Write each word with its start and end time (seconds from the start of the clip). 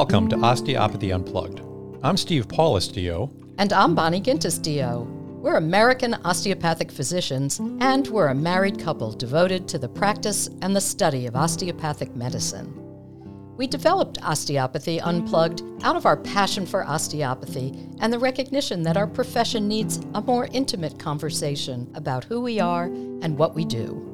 Welcome 0.00 0.30
to 0.30 0.40
Osteopathy 0.40 1.12
Unplugged. 1.12 1.60
I'm 2.02 2.16
Steve 2.16 2.48
Paulus, 2.48 2.88
DO. 2.88 3.28
And 3.58 3.70
I'm 3.70 3.94
Bonnie 3.94 4.22
Gintis, 4.22 4.58
DO. 4.62 5.02
We're 5.42 5.58
American 5.58 6.14
osteopathic 6.24 6.90
physicians, 6.90 7.60
and 7.80 8.08
we're 8.08 8.28
a 8.28 8.34
married 8.34 8.78
couple 8.78 9.12
devoted 9.12 9.68
to 9.68 9.78
the 9.78 9.90
practice 9.90 10.48
and 10.62 10.74
the 10.74 10.80
study 10.80 11.26
of 11.26 11.36
osteopathic 11.36 12.16
medicine. 12.16 12.72
We 13.58 13.66
developed 13.66 14.16
Osteopathy 14.22 15.02
Unplugged 15.02 15.62
out 15.82 15.96
of 15.96 16.06
our 16.06 16.16
passion 16.16 16.64
for 16.64 16.82
osteopathy 16.88 17.74
and 18.00 18.10
the 18.10 18.18
recognition 18.18 18.82
that 18.84 18.96
our 18.96 19.06
profession 19.06 19.68
needs 19.68 20.00
a 20.14 20.22
more 20.22 20.48
intimate 20.52 20.98
conversation 20.98 21.92
about 21.94 22.24
who 22.24 22.40
we 22.40 22.58
are 22.58 22.84
and 22.84 23.36
what 23.36 23.54
we 23.54 23.66
do. 23.66 24.06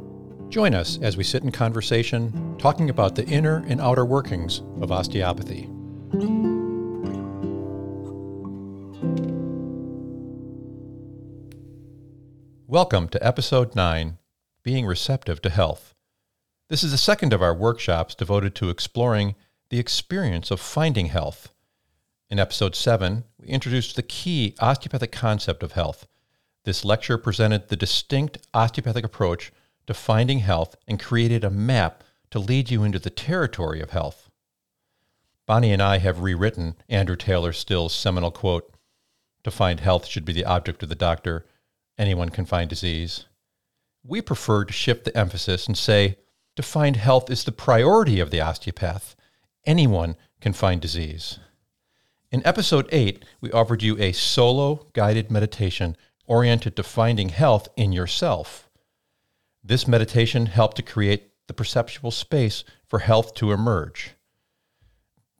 Join 0.49 0.75
us 0.75 0.99
as 1.01 1.17
we 1.17 1.23
sit 1.23 1.45
in 1.45 1.53
conversation, 1.53 2.57
talking 2.59 2.91
about 2.91 3.15
the 3.15 3.27
inner 3.27 3.65
and 3.69 3.81
outer 3.81 4.05
workings 4.05 4.63
of 4.81 4.91
osteopathy. 4.91 5.71
Welcome 12.69 13.09
to 13.11 13.27
Episode 13.27 13.75
9 13.75 14.19
Being 14.63 14.87
Receptive 14.87 15.41
to 15.43 15.51
Health. 15.51 15.95
This 16.69 16.83
is 16.83 16.91
the 16.91 16.99
second 16.99 17.33
of 17.33 17.41
our 17.41 17.55
workshops 17.55 18.15
devoted 18.15 18.55
to 18.57 18.71
exploring 18.71 19.35
the 19.71 19.79
experience 19.79 20.51
of 20.51 20.61
finding 20.61 21.07
health. 21.07 21.53
In 22.29 22.39
Episode 22.39 22.75
7, 22.75 23.25
we 23.39 23.49
introduced 23.49 23.97
the 23.97 24.03
key 24.03 24.55
osteopathic 24.61 25.13
concept 25.13 25.63
of 25.63 25.73
health. 25.73 26.07
This 26.65 26.85
lecture 26.85 27.19
presented 27.19 27.69
the 27.69 27.77
distinct 27.77 28.39
osteopathic 28.53 29.05
approach 29.05 29.53
to 29.87 29.95
finding 29.95 30.41
health 30.41 30.75
and 30.89 30.99
created 30.99 31.45
a 31.45 31.51
map 31.51 32.03
to 32.31 32.39
lead 32.39 32.71
you 32.71 32.83
into 32.83 32.99
the 32.99 33.11
territory 33.11 33.81
of 33.81 33.91
health. 33.91 34.29
Bonnie 35.47 35.73
and 35.73 35.81
I 35.81 35.99
have 35.99 36.21
rewritten 36.21 36.75
Andrew 36.89 37.17
Taylor 37.17 37.53
Still's 37.53 37.95
seminal 37.95 38.33
quote 38.33 38.76
To 39.47 39.53
find 39.53 39.79
health 39.79 40.07
should 40.07 40.25
be 40.25 40.33
the 40.33 40.45
object 40.45 40.83
of 40.83 40.89
the 40.89 40.97
doctor. 40.97 41.47
Anyone 41.97 42.31
can 42.31 42.47
find 42.47 42.69
disease. 42.69 43.27
We 44.03 44.21
prefer 44.21 44.65
to 44.65 44.73
shift 44.73 45.05
the 45.05 45.17
emphasis 45.17 45.69
and 45.69 45.79
say 45.79 46.19
to 46.57 46.65
find 46.65 46.97
health 46.97 47.31
is 47.31 47.45
the 47.45 47.53
priority 47.53 48.19
of 48.19 48.33
the 48.33 48.41
osteopath. 48.41 49.15
Anyone 49.65 50.17
can 50.41 50.53
find 50.53 50.81
disease. 50.81 51.39
In 52.33 52.45
episode 52.45 52.89
8, 52.91 53.25
we 53.41 53.53
offered 53.53 53.85
you 53.85 53.97
a 54.01 54.11
solo 54.11 54.89
guided 54.95 55.31
meditation 55.31 55.97
oriented 56.27 56.75
to 56.75 56.83
finding 56.83 57.29
health 57.29 57.69
in 57.77 57.93
yourself. 57.93 58.69
This 59.63 59.87
meditation 59.87 60.47
helped 60.47 60.77
to 60.79 60.83
create 60.83 61.31
the 61.47 61.55
perceptual 61.55 62.11
space 62.11 62.65
for 62.85 62.99
health 62.99 63.33
to 63.35 63.53
emerge. 63.53 64.11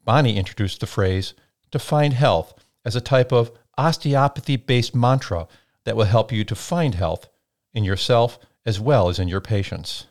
Bonnie 0.05 0.37
introduced 0.37 0.79
the 0.79 0.87
phrase 0.87 1.33
to 1.71 1.77
find 1.77 2.13
health 2.13 2.53
as 2.85 2.95
a 2.95 3.01
type 3.01 3.33
of 3.33 3.51
osteopathy 3.77 4.55
based 4.55 4.95
mantra 4.95 5.47
that 5.83 5.95
will 5.95 6.05
help 6.05 6.31
you 6.31 6.43
to 6.43 6.55
find 6.55 6.95
health 6.95 7.29
in 7.73 7.83
yourself 7.83 8.39
as 8.65 8.79
well 8.79 9.09
as 9.09 9.19
in 9.19 9.27
your 9.27 9.41
patients. 9.41 10.07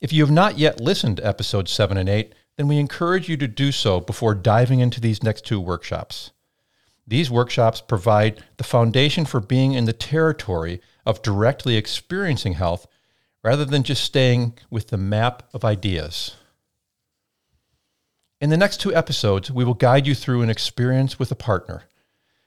If 0.00 0.12
you 0.12 0.22
have 0.22 0.30
not 0.30 0.58
yet 0.58 0.80
listened 0.80 1.18
to 1.18 1.26
episodes 1.26 1.70
7 1.70 1.96
and 1.96 2.08
8, 2.08 2.34
then 2.56 2.68
we 2.68 2.78
encourage 2.78 3.28
you 3.28 3.36
to 3.38 3.48
do 3.48 3.72
so 3.72 4.00
before 4.00 4.34
diving 4.34 4.80
into 4.80 5.00
these 5.00 5.22
next 5.22 5.44
two 5.44 5.60
workshops. 5.60 6.30
These 7.06 7.30
workshops 7.30 7.80
provide 7.80 8.42
the 8.56 8.64
foundation 8.64 9.24
for 9.24 9.40
being 9.40 9.72
in 9.72 9.84
the 9.84 9.92
territory 9.92 10.80
of 11.04 11.22
directly 11.22 11.76
experiencing 11.76 12.54
health 12.54 12.86
rather 13.42 13.64
than 13.64 13.82
just 13.82 14.02
staying 14.02 14.54
with 14.70 14.88
the 14.88 14.96
map 14.96 15.42
of 15.52 15.64
ideas. 15.64 16.36
In 18.40 18.50
the 18.50 18.56
next 18.56 18.80
two 18.80 18.94
episodes, 18.94 19.50
we 19.50 19.64
will 19.64 19.74
guide 19.74 20.06
you 20.06 20.14
through 20.14 20.42
an 20.42 20.50
experience 20.50 21.18
with 21.18 21.30
a 21.30 21.36
partner. 21.36 21.84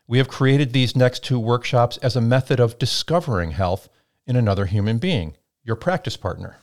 We 0.10 0.20
have 0.20 0.30
created 0.30 0.72
these 0.72 0.96
next 0.96 1.24
two 1.24 1.38
workshops 1.38 1.98
as 1.98 2.16
a 2.16 2.22
method 2.22 2.62
of 2.62 2.80
discovering 2.80 3.52
health 3.52 3.90
in 4.26 4.38
another 4.38 4.66
human 4.66 5.00
being, 5.00 5.36
your 5.64 5.76
practice 5.76 6.16
partner. 6.16 6.60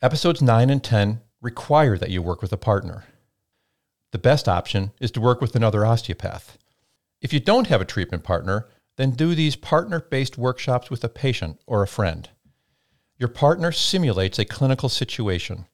Episodes 0.00 0.40
9 0.40 0.70
and 0.70 0.82
10 0.82 1.20
require 1.42 1.98
that 1.98 2.08
you 2.08 2.22
work 2.22 2.40
with 2.40 2.52
a 2.52 2.56
partner. 2.56 3.04
The 4.12 4.18
best 4.18 4.48
option 4.48 4.92
is 5.00 5.10
to 5.12 5.20
work 5.20 5.42
with 5.42 5.54
another 5.54 5.84
osteopath. 5.84 6.56
If 7.20 7.34
you 7.34 7.40
don't 7.40 7.66
have 7.66 7.82
a 7.82 7.84
treatment 7.84 8.24
partner, 8.24 8.68
then 8.96 9.10
do 9.10 9.34
these 9.34 9.54
partner 9.54 10.00
based 10.00 10.38
workshops 10.38 10.90
with 10.90 11.04
a 11.04 11.10
patient 11.10 11.60
or 11.66 11.82
a 11.82 11.88
friend. 11.88 12.30
Your 13.18 13.28
partner 13.28 13.70
simulates 13.70 14.38
a 14.38 14.46
clinical 14.46 14.88
situation. 14.88 15.66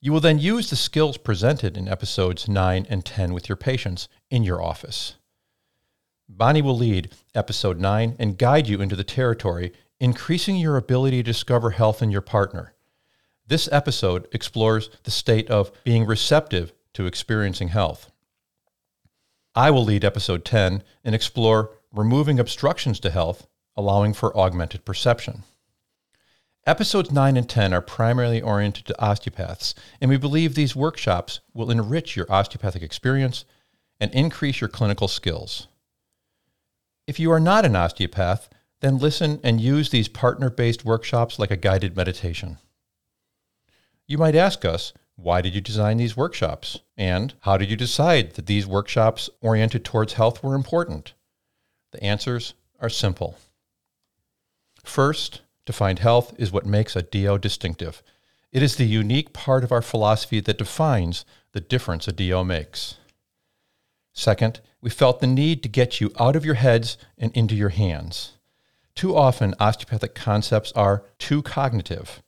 You 0.00 0.12
will 0.12 0.20
then 0.20 0.38
use 0.38 0.70
the 0.70 0.76
skills 0.76 1.16
presented 1.16 1.76
in 1.76 1.88
episodes 1.88 2.48
9 2.48 2.86
and 2.88 3.04
10 3.04 3.34
with 3.34 3.48
your 3.48 3.56
patients 3.56 4.08
in 4.30 4.44
your 4.44 4.62
office. 4.62 5.16
Bonnie 6.32 6.62
will 6.62 6.76
lead 6.76 7.12
episode 7.34 7.80
9 7.80 8.14
and 8.18 8.38
guide 8.38 8.68
you 8.68 8.80
into 8.80 8.94
the 8.94 9.02
territory, 9.02 9.72
increasing 9.98 10.56
your 10.56 10.76
ability 10.76 11.16
to 11.18 11.22
discover 11.24 11.70
health 11.70 12.02
in 12.02 12.12
your 12.12 12.20
partner. 12.20 12.72
This 13.48 13.68
episode 13.72 14.28
explores 14.32 14.90
the 15.02 15.10
state 15.10 15.50
of 15.50 15.72
being 15.82 16.06
receptive 16.06 16.72
to 16.94 17.06
experiencing 17.06 17.68
health. 17.68 18.12
I 19.56 19.72
will 19.72 19.84
lead 19.84 20.04
episode 20.04 20.44
10 20.44 20.84
and 21.04 21.14
explore 21.16 21.72
removing 21.92 22.38
obstructions 22.38 23.00
to 23.00 23.10
health, 23.10 23.48
allowing 23.76 24.14
for 24.14 24.34
augmented 24.36 24.84
perception. 24.84 25.42
Episodes 26.64 27.10
9 27.10 27.36
and 27.36 27.48
10 27.48 27.74
are 27.74 27.82
primarily 27.82 28.40
oriented 28.40 28.86
to 28.86 29.02
osteopaths, 29.02 29.74
and 30.00 30.08
we 30.08 30.16
believe 30.16 30.54
these 30.54 30.76
workshops 30.76 31.40
will 31.52 31.72
enrich 31.72 32.14
your 32.14 32.30
osteopathic 32.30 32.84
experience 32.84 33.44
and 33.98 34.14
increase 34.14 34.60
your 34.60 34.68
clinical 34.68 35.08
skills. 35.08 35.66
If 37.10 37.18
you 37.18 37.32
are 37.32 37.40
not 37.40 37.64
an 37.64 37.74
osteopath, 37.74 38.48
then 38.78 38.98
listen 38.98 39.40
and 39.42 39.60
use 39.60 39.90
these 39.90 40.06
partner 40.06 40.48
based 40.48 40.84
workshops 40.84 41.40
like 41.40 41.50
a 41.50 41.56
guided 41.56 41.96
meditation. 41.96 42.58
You 44.06 44.16
might 44.16 44.36
ask 44.36 44.64
us, 44.64 44.92
why 45.16 45.40
did 45.40 45.52
you 45.52 45.60
design 45.60 45.96
these 45.96 46.16
workshops? 46.16 46.78
And 46.96 47.34
how 47.40 47.56
did 47.56 47.68
you 47.68 47.74
decide 47.74 48.34
that 48.34 48.46
these 48.46 48.64
workshops 48.64 49.28
oriented 49.40 49.84
towards 49.84 50.12
health 50.12 50.40
were 50.40 50.54
important? 50.54 51.14
The 51.90 52.00
answers 52.00 52.54
are 52.78 52.88
simple. 52.88 53.36
First, 54.84 55.40
to 55.66 55.72
find 55.72 55.98
health 55.98 56.32
is 56.38 56.52
what 56.52 56.64
makes 56.64 56.94
a 56.94 57.02
DO 57.02 57.38
distinctive. 57.38 58.04
It 58.52 58.62
is 58.62 58.76
the 58.76 58.86
unique 58.86 59.32
part 59.32 59.64
of 59.64 59.72
our 59.72 59.82
philosophy 59.82 60.38
that 60.38 60.58
defines 60.58 61.24
the 61.50 61.60
difference 61.60 62.06
a 62.06 62.12
DO 62.12 62.44
makes. 62.44 62.98
Second, 64.12 64.60
we 64.80 64.90
felt 64.90 65.20
the 65.20 65.26
need 65.26 65.62
to 65.62 65.68
get 65.68 66.00
you 66.00 66.12
out 66.18 66.36
of 66.36 66.44
your 66.44 66.54
heads 66.54 66.96
and 67.16 67.32
into 67.32 67.54
your 67.54 67.68
hands. 67.68 68.32
Too 68.94 69.16
often, 69.16 69.54
osteopathic 69.60 70.14
concepts 70.14 70.72
are 70.72 71.04
too 71.18 71.42
cognitive. 71.42 72.22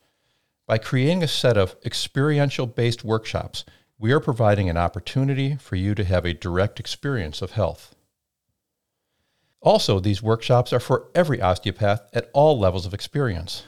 By 0.66 0.78
creating 0.78 1.22
a 1.22 1.28
set 1.28 1.56
of 1.56 1.76
experiential 1.84 2.66
based 2.66 3.04
workshops, 3.04 3.65
we 3.98 4.12
are 4.12 4.21
providing 4.21 4.71
an 4.71 4.76
opportunity 4.76 5.56
for 5.56 5.76
you 5.76 5.94
to 5.94 6.04
have 6.04 6.25
a 6.25 6.34
direct 6.34 6.81
experience 6.81 7.42
of 7.42 7.53
health. 7.53 7.94
Also, 9.60 10.00
these 10.00 10.22
workshops 10.22 10.72
are 10.72 10.81
for 10.81 11.09
every 11.15 11.41
osteopath 11.41 12.03
at 12.12 12.28
all 12.32 12.59
levels 12.59 12.84
of 12.84 12.94
experience. 12.94 13.65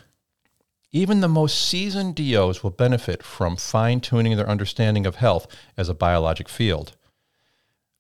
Even 0.91 1.21
the 1.21 1.29
most 1.29 1.61
seasoned 1.61 2.15
DOs 2.15 2.63
will 2.63 2.71
benefit 2.71 3.23
from 3.23 3.57
fine 3.57 4.01
tuning 4.01 4.37
their 4.37 4.49
understanding 4.49 5.07
of 5.07 5.17
health 5.17 5.47
as 5.77 5.89
a 5.89 5.95
biologic 5.95 6.49
field. 6.49 6.97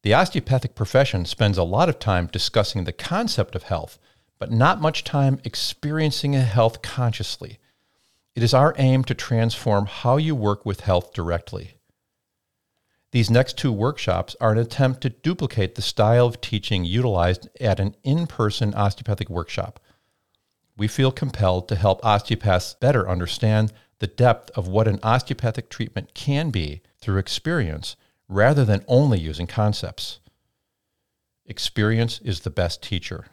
The 0.05 0.13
osteopathic 0.13 0.75
profession 0.75 1.25
spends 1.25 1.57
a 1.57 1.63
lot 1.63 1.89
of 1.89 1.99
time 1.99 2.27
discussing 2.27 2.85
the 2.85 2.93
concept 2.93 3.55
of 3.55 3.63
health, 3.63 3.99
but 4.39 4.53
not 4.53 4.79
much 4.79 5.03
time 5.03 5.41
experiencing 5.45 6.37
a 6.37 6.43
health 6.43 6.83
consciously. 6.83 7.59
It 8.35 8.43
is 8.43 8.53
our 8.53 8.75
aim 8.77 9.05
to 9.05 9.15
transform 9.15 9.87
how 9.87 10.19
you 10.19 10.35
work 10.35 10.67
with 10.67 10.81
health 10.81 11.15
directly. 11.15 11.79
These 13.13 13.31
next 13.31 13.57
two 13.57 13.73
workshops 13.73 14.37
are 14.43 14.53
an 14.53 14.59
attempt 14.59 15.01
to 15.01 15.09
duplicate 15.09 15.75
the 15.75 15.81
style 15.81 16.27
of 16.27 16.43
teaching 16.43 16.85
utilized 16.85 17.49
at 17.59 17.81
an 17.81 17.97
in 18.03 18.27
person 18.27 18.75
osteopathic 18.75 19.31
workshop. 19.31 19.81
We 20.77 20.87
feel 20.87 21.13
compelled 21.13 21.67
to 21.69 21.77
help 21.77 22.05
osteopaths 22.05 22.75
better 22.75 23.09
understand 23.09 23.73
the 24.01 24.07
depth 24.07 24.51
of 24.55 24.69
what 24.69 24.87
an 24.87 25.01
osteopathic 25.03 25.71
treatment 25.71 26.13
can 26.13 26.51
be 26.51 26.83
through 26.99 27.17
experience 27.17 27.97
rather 28.29 28.65
than 28.65 28.85
only 28.89 29.19
using 29.19 29.47
concepts. 29.47 30.21
Experience 31.47 32.21
is 32.21 32.41
the 32.41 32.51
best 32.51 32.83
teacher. 32.83 33.27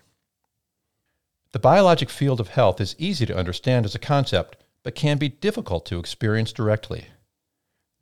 The 1.54 1.60
biologic 1.60 2.10
field 2.10 2.40
of 2.40 2.50
health 2.50 2.80
is 2.80 2.96
easy 2.98 3.26
to 3.26 3.38
understand 3.38 3.86
as 3.86 3.96
a 3.96 4.00
concept, 4.00 4.58
but 4.84 4.96
can 4.96 5.18
be 5.18 5.30
difficult 5.30 5.86
to 5.88 6.00
experience 6.00 6.54
directly. 6.54 7.08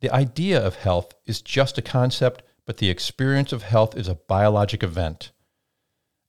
The 0.00 0.10
idea 0.10 0.64
of 0.64 0.76
health 0.76 1.14
is 1.26 1.42
just 1.42 1.76
a 1.76 1.82
concept, 1.82 2.42
but 2.64 2.78
the 2.78 2.90
experience 2.90 3.52
of 3.52 3.62
health 3.62 3.96
is 3.96 4.08
a 4.08 4.14
biologic 4.14 4.82
event. 4.82 5.30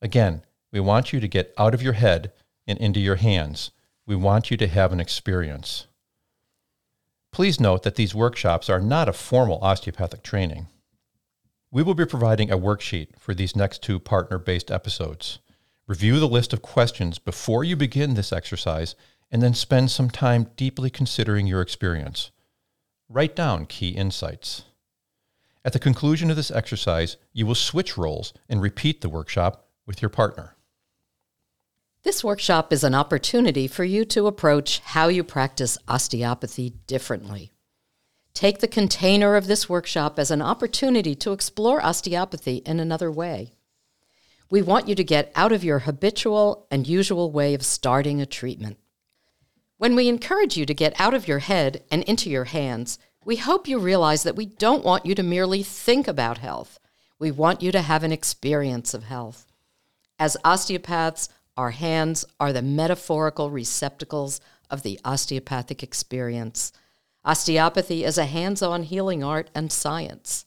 Again, 0.00 0.42
we 0.72 0.80
want 0.80 1.12
you 1.12 1.20
to 1.20 1.28
get 1.28 1.54
out 1.56 1.74
of 1.74 1.82
your 1.82 1.92
head 1.94 2.32
and 2.66 2.78
into 2.78 3.00
your 3.00 3.16
hands. 3.16 3.70
We 4.06 4.16
want 4.16 4.50
you 4.50 4.56
to 4.56 4.66
have 4.66 4.92
an 4.92 5.00
experience. 5.00 5.86
Please 7.32 7.58
note 7.58 7.82
that 7.82 7.94
these 7.94 8.14
workshops 8.14 8.68
are 8.68 8.80
not 8.80 9.08
a 9.08 9.12
formal 9.14 9.58
osteopathic 9.62 10.22
training. 10.22 10.66
We 11.70 11.82
will 11.82 11.94
be 11.94 12.04
providing 12.04 12.50
a 12.50 12.58
worksheet 12.58 13.18
for 13.18 13.32
these 13.32 13.56
next 13.56 13.82
two 13.82 13.98
partner 13.98 14.38
based 14.38 14.70
episodes. 14.70 15.38
Review 15.86 16.20
the 16.20 16.28
list 16.28 16.52
of 16.52 16.60
questions 16.60 17.18
before 17.18 17.64
you 17.64 17.74
begin 17.74 18.14
this 18.14 18.34
exercise 18.34 18.94
and 19.30 19.42
then 19.42 19.54
spend 19.54 19.90
some 19.90 20.10
time 20.10 20.50
deeply 20.56 20.90
considering 20.90 21.46
your 21.46 21.62
experience. 21.62 22.30
Write 23.08 23.34
down 23.34 23.64
key 23.64 23.90
insights. 23.90 24.64
At 25.64 25.72
the 25.72 25.78
conclusion 25.78 26.28
of 26.28 26.36
this 26.36 26.50
exercise, 26.50 27.16
you 27.32 27.46
will 27.46 27.54
switch 27.54 27.96
roles 27.96 28.34
and 28.46 28.60
repeat 28.60 29.00
the 29.00 29.08
workshop 29.08 29.68
with 29.86 30.02
your 30.02 30.10
partner. 30.10 30.54
This 32.04 32.24
workshop 32.24 32.72
is 32.72 32.82
an 32.82 32.96
opportunity 32.96 33.68
for 33.68 33.84
you 33.84 34.04
to 34.06 34.26
approach 34.26 34.80
how 34.80 35.06
you 35.06 35.22
practice 35.22 35.78
osteopathy 35.86 36.70
differently. 36.88 37.52
Take 38.34 38.58
the 38.58 38.66
container 38.66 39.36
of 39.36 39.46
this 39.46 39.68
workshop 39.68 40.18
as 40.18 40.32
an 40.32 40.42
opportunity 40.42 41.14
to 41.16 41.30
explore 41.30 41.80
osteopathy 41.80 42.56
in 42.66 42.80
another 42.80 43.08
way. 43.08 43.52
We 44.50 44.62
want 44.62 44.88
you 44.88 44.96
to 44.96 45.04
get 45.04 45.30
out 45.36 45.52
of 45.52 45.62
your 45.62 45.80
habitual 45.80 46.66
and 46.72 46.88
usual 46.88 47.30
way 47.30 47.54
of 47.54 47.64
starting 47.64 48.20
a 48.20 48.26
treatment. 48.26 48.78
When 49.78 49.94
we 49.94 50.08
encourage 50.08 50.56
you 50.56 50.66
to 50.66 50.74
get 50.74 50.98
out 50.98 51.14
of 51.14 51.28
your 51.28 51.38
head 51.38 51.84
and 51.88 52.02
into 52.02 52.28
your 52.28 52.46
hands, 52.46 52.98
we 53.24 53.36
hope 53.36 53.68
you 53.68 53.78
realize 53.78 54.24
that 54.24 54.36
we 54.36 54.46
don't 54.46 54.84
want 54.84 55.06
you 55.06 55.14
to 55.14 55.22
merely 55.22 55.62
think 55.62 56.08
about 56.08 56.38
health. 56.38 56.80
We 57.20 57.30
want 57.30 57.62
you 57.62 57.70
to 57.70 57.80
have 57.80 58.02
an 58.02 58.12
experience 58.12 58.92
of 58.92 59.04
health. 59.04 59.46
As 60.18 60.36
osteopaths, 60.44 61.28
our 61.56 61.70
hands 61.70 62.24
are 62.40 62.52
the 62.52 62.62
metaphorical 62.62 63.50
receptacles 63.50 64.40
of 64.70 64.82
the 64.82 64.98
osteopathic 65.04 65.82
experience. 65.82 66.72
Osteopathy 67.24 68.04
is 68.04 68.18
a 68.18 68.24
hands 68.24 68.62
on 68.62 68.84
healing 68.84 69.22
art 69.22 69.50
and 69.54 69.70
science. 69.70 70.44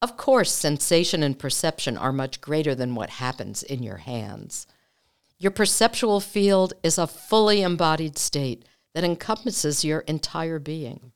Of 0.00 0.16
course, 0.16 0.52
sensation 0.52 1.22
and 1.22 1.38
perception 1.38 1.96
are 1.96 2.12
much 2.12 2.40
greater 2.40 2.74
than 2.74 2.94
what 2.94 3.10
happens 3.10 3.62
in 3.62 3.82
your 3.82 3.98
hands. 3.98 4.66
Your 5.38 5.50
perceptual 5.50 6.20
field 6.20 6.72
is 6.82 6.98
a 6.98 7.06
fully 7.06 7.62
embodied 7.62 8.16
state 8.16 8.64
that 8.94 9.04
encompasses 9.04 9.84
your 9.84 10.00
entire 10.00 10.58
being. 10.58 11.12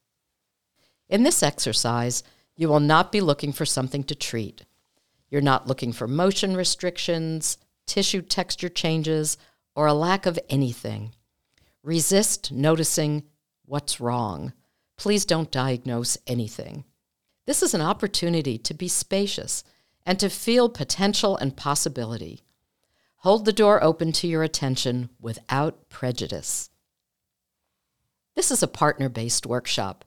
In 1.08 1.22
this 1.22 1.42
exercise, 1.42 2.24
you 2.56 2.68
will 2.68 2.80
not 2.80 3.12
be 3.12 3.20
looking 3.20 3.52
for 3.52 3.64
something 3.64 4.02
to 4.04 4.14
treat. 4.14 4.64
You're 5.30 5.40
not 5.40 5.66
looking 5.66 5.92
for 5.92 6.08
motion 6.08 6.56
restrictions, 6.56 7.58
tissue 7.86 8.22
texture 8.22 8.68
changes, 8.68 9.36
or 9.74 9.86
a 9.86 9.94
lack 9.94 10.26
of 10.26 10.38
anything. 10.48 11.12
Resist 11.82 12.50
noticing 12.50 13.24
what's 13.64 14.00
wrong. 14.00 14.52
Please 14.96 15.24
don't 15.24 15.50
diagnose 15.50 16.18
anything. 16.26 16.84
This 17.46 17.62
is 17.62 17.74
an 17.74 17.80
opportunity 17.80 18.58
to 18.58 18.74
be 18.74 18.88
spacious 18.88 19.62
and 20.04 20.18
to 20.18 20.28
feel 20.28 20.68
potential 20.68 21.36
and 21.36 21.56
possibility. 21.56 22.42
Hold 23.18 23.44
the 23.44 23.52
door 23.52 23.82
open 23.82 24.12
to 24.12 24.26
your 24.26 24.42
attention 24.42 25.10
without 25.20 25.88
prejudice. 25.88 26.70
This 28.34 28.50
is 28.50 28.62
a 28.62 28.68
partner 28.68 29.08
based 29.08 29.46
workshop 29.46 30.04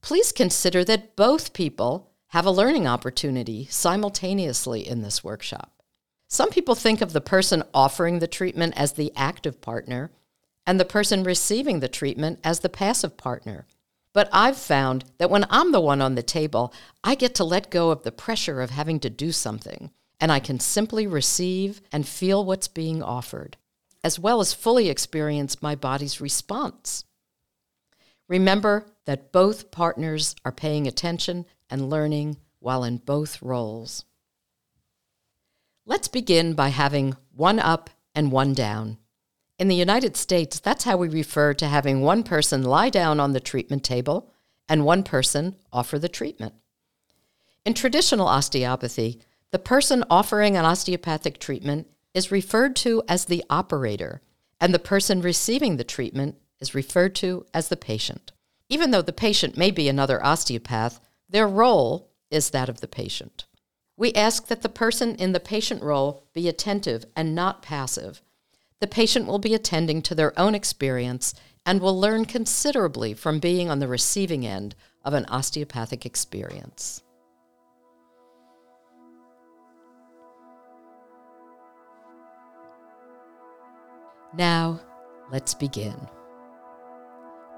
please 0.00 0.32
consider 0.32 0.84
that 0.84 1.16
both 1.16 1.52
people 1.52 2.10
have 2.28 2.46
a 2.46 2.50
learning 2.50 2.86
opportunity 2.86 3.66
simultaneously 3.70 4.86
in 4.86 5.02
this 5.02 5.24
workshop. 5.24 5.77
Some 6.28 6.50
people 6.50 6.74
think 6.74 7.00
of 7.00 7.14
the 7.14 7.22
person 7.22 7.62
offering 7.72 8.18
the 8.18 8.26
treatment 8.26 8.74
as 8.76 8.92
the 8.92 9.12
active 9.16 9.62
partner 9.62 10.10
and 10.66 10.78
the 10.78 10.84
person 10.84 11.22
receiving 11.22 11.80
the 11.80 11.88
treatment 11.88 12.38
as 12.44 12.60
the 12.60 12.68
passive 12.68 13.16
partner. 13.16 13.66
But 14.12 14.28
I've 14.30 14.58
found 14.58 15.06
that 15.16 15.30
when 15.30 15.46
I'm 15.48 15.72
the 15.72 15.80
one 15.80 16.02
on 16.02 16.14
the 16.14 16.22
table, 16.22 16.74
I 17.02 17.14
get 17.14 17.34
to 17.36 17.44
let 17.44 17.70
go 17.70 17.90
of 17.90 18.02
the 18.02 18.12
pressure 18.12 18.60
of 18.60 18.70
having 18.70 19.00
to 19.00 19.10
do 19.10 19.32
something, 19.32 19.90
and 20.20 20.30
I 20.30 20.38
can 20.38 20.60
simply 20.60 21.06
receive 21.06 21.80
and 21.90 22.06
feel 22.06 22.44
what's 22.44 22.68
being 22.68 23.02
offered, 23.02 23.56
as 24.04 24.18
well 24.18 24.40
as 24.40 24.52
fully 24.52 24.90
experience 24.90 25.62
my 25.62 25.74
body's 25.74 26.20
response. 26.20 27.04
Remember 28.28 28.84
that 29.06 29.32
both 29.32 29.70
partners 29.70 30.36
are 30.44 30.52
paying 30.52 30.86
attention 30.86 31.46
and 31.70 31.88
learning 31.88 32.36
while 32.58 32.84
in 32.84 32.98
both 32.98 33.40
roles. 33.40 34.04
Let's 35.88 36.06
begin 36.06 36.52
by 36.52 36.68
having 36.68 37.16
one 37.34 37.58
up 37.58 37.88
and 38.14 38.30
one 38.30 38.52
down. 38.52 38.98
In 39.58 39.68
the 39.68 39.74
United 39.74 40.18
States, 40.18 40.60
that's 40.60 40.84
how 40.84 40.98
we 40.98 41.08
refer 41.08 41.54
to 41.54 41.66
having 41.66 42.02
one 42.02 42.24
person 42.24 42.62
lie 42.62 42.90
down 42.90 43.18
on 43.20 43.32
the 43.32 43.40
treatment 43.40 43.84
table 43.84 44.30
and 44.68 44.84
one 44.84 45.02
person 45.02 45.56
offer 45.72 45.98
the 45.98 46.10
treatment. 46.10 46.52
In 47.64 47.72
traditional 47.72 48.28
osteopathy, 48.28 49.22
the 49.50 49.58
person 49.58 50.04
offering 50.10 50.58
an 50.58 50.66
osteopathic 50.66 51.40
treatment 51.40 51.86
is 52.12 52.30
referred 52.30 52.76
to 52.76 53.02
as 53.08 53.24
the 53.24 53.42
operator, 53.48 54.20
and 54.60 54.74
the 54.74 54.78
person 54.78 55.22
receiving 55.22 55.78
the 55.78 55.84
treatment 55.84 56.36
is 56.60 56.74
referred 56.74 57.14
to 57.14 57.46
as 57.54 57.70
the 57.70 57.78
patient. 57.78 58.32
Even 58.68 58.90
though 58.90 59.00
the 59.00 59.10
patient 59.10 59.56
may 59.56 59.70
be 59.70 59.88
another 59.88 60.22
osteopath, 60.22 61.00
their 61.30 61.48
role 61.48 62.10
is 62.30 62.50
that 62.50 62.68
of 62.68 62.82
the 62.82 62.88
patient. 62.88 63.46
We 63.98 64.14
ask 64.14 64.46
that 64.46 64.62
the 64.62 64.68
person 64.68 65.16
in 65.16 65.32
the 65.32 65.40
patient 65.40 65.82
role 65.82 66.22
be 66.32 66.48
attentive 66.48 67.04
and 67.16 67.34
not 67.34 67.62
passive. 67.62 68.22
The 68.78 68.86
patient 68.86 69.26
will 69.26 69.40
be 69.40 69.54
attending 69.54 70.02
to 70.02 70.14
their 70.14 70.38
own 70.38 70.54
experience 70.54 71.34
and 71.66 71.80
will 71.80 71.98
learn 71.98 72.24
considerably 72.24 73.12
from 73.12 73.40
being 73.40 73.68
on 73.68 73.80
the 73.80 73.88
receiving 73.88 74.46
end 74.46 74.76
of 75.04 75.14
an 75.14 75.26
osteopathic 75.26 76.06
experience. 76.06 77.02
Now, 84.32 84.78
let's 85.32 85.54
begin. 85.54 85.96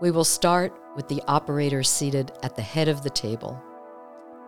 We 0.00 0.10
will 0.10 0.25
start 0.25 0.72
with 0.96 1.06
the 1.08 1.22
operator 1.28 1.82
seated 1.82 2.32
at 2.42 2.56
the 2.56 2.62
head 2.62 2.88
of 2.88 3.02
the 3.02 3.10
table. 3.10 3.62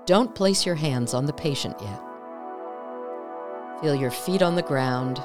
Don't 0.04 0.34
place 0.34 0.66
your 0.66 0.74
hands 0.74 1.14
on 1.14 1.26
the 1.26 1.32
patient 1.32 1.76
yet. 1.80 2.00
Feel 3.80 3.94
your 3.94 4.10
feet 4.10 4.42
on 4.42 4.56
the 4.56 4.62
ground. 4.62 5.22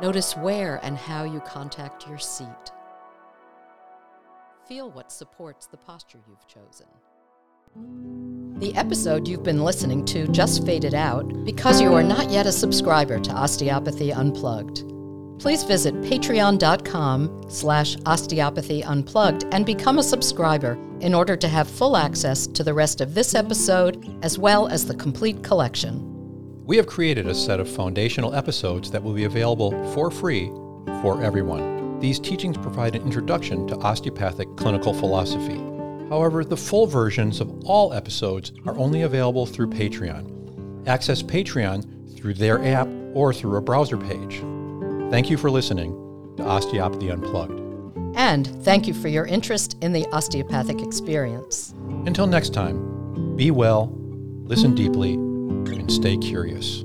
Notice 0.00 0.34
where 0.36 0.80
and 0.82 0.96
how 0.96 1.24
you 1.24 1.40
contact 1.40 2.08
your 2.08 2.18
seat. 2.18 2.72
Feel 4.66 4.90
what 4.90 5.12
supports 5.12 5.66
the 5.66 5.76
posture 5.76 6.20
you've 6.26 6.46
chosen. 6.46 6.86
The 8.60 8.74
episode 8.76 9.28
you've 9.28 9.42
been 9.42 9.62
listening 9.62 10.04
to 10.06 10.26
just 10.28 10.64
faded 10.64 10.94
out 10.94 11.44
because 11.44 11.82
you 11.82 11.92
are 11.92 12.02
not 12.02 12.30
yet 12.30 12.46
a 12.46 12.52
subscriber 12.52 13.20
to 13.20 13.30
Osteopathy 13.30 14.10
Unplugged 14.10 14.94
please 15.44 15.62
visit 15.64 15.94
patreon.com 16.00 17.44
slash 17.48 17.96
osteopathy 18.06 18.82
unplugged 18.82 19.44
and 19.52 19.66
become 19.66 19.98
a 19.98 20.02
subscriber 20.02 20.76
in 21.04 21.14
order 21.14 21.36
to 21.36 21.48
have 21.48 21.68
full 21.68 21.98
access 21.98 22.46
to 22.46 22.64
the 22.64 22.72
rest 22.72 23.02
of 23.02 23.14
this 23.14 23.34
episode 23.34 24.18
as 24.22 24.38
well 24.38 24.66
as 24.66 24.86
the 24.86 24.94
complete 24.96 25.44
collection. 25.44 26.00
We 26.64 26.78
have 26.78 26.86
created 26.86 27.26
a 27.26 27.34
set 27.34 27.60
of 27.60 27.68
foundational 27.68 28.34
episodes 28.34 28.90
that 28.90 29.02
will 29.02 29.12
be 29.12 29.24
available 29.24 29.70
for 29.92 30.10
free 30.10 30.46
for 31.02 31.22
everyone. 31.22 32.00
These 32.00 32.20
teachings 32.20 32.56
provide 32.56 32.96
an 32.96 33.02
introduction 33.02 33.66
to 33.66 33.76
osteopathic 33.76 34.56
clinical 34.56 34.94
philosophy. 34.94 35.58
However, 36.08 36.42
the 36.42 36.56
full 36.56 36.86
versions 36.86 37.38
of 37.38 37.64
all 37.66 37.92
episodes 37.92 38.52
are 38.66 38.76
only 38.78 39.02
available 39.02 39.44
through 39.44 39.68
Patreon. 39.68 40.88
Access 40.88 41.22
Patreon 41.22 42.16
through 42.16 42.34
their 42.34 42.64
app 42.64 42.88
or 43.12 43.34
through 43.34 43.56
a 43.56 43.62
browser 43.62 43.98
page. 43.98 44.38
Thank 45.10 45.28
you 45.28 45.36
for 45.36 45.50
listening 45.50 45.92
to 46.38 46.44
Osteopathy 46.44 47.10
Unplugged. 47.10 47.63
And 48.14 48.46
thank 48.64 48.86
you 48.86 48.94
for 48.94 49.08
your 49.08 49.26
interest 49.26 49.76
in 49.80 49.92
the 49.92 50.06
osteopathic 50.06 50.80
experience. 50.80 51.74
Until 52.06 52.26
next 52.26 52.54
time, 52.54 53.36
be 53.36 53.50
well, 53.50 53.92
listen 54.44 54.74
deeply, 54.74 55.14
and 55.14 55.90
stay 55.90 56.16
curious. 56.16 56.84